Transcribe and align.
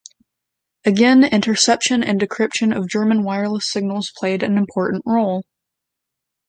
Again, 0.83 1.23
interception 1.23 2.03
and 2.03 2.19
decryption 2.19 2.75
of 2.75 2.89
German 2.89 3.21
wireless 3.23 3.71
signals 3.71 4.11
played 4.17 4.41
an 4.41 4.57
important 4.57 5.03
role. 5.05 5.43